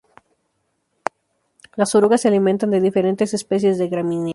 [1.75, 4.29] Las orugas se alimentan de diferentes especies de gramíneas.